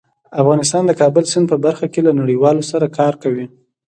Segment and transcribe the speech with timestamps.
[0.41, 3.45] افغانستان د کابل سیند په برخه کې له نړیوالو سره کار کوي.